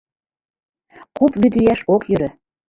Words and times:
Куп 1.17 1.31
вӱд 1.41 1.53
йӱаш 1.57 1.79
ок 1.93 2.01
йӧрӧ. 2.09 2.29